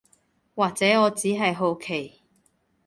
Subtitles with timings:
[0.55, 2.23] 或者我只係好奇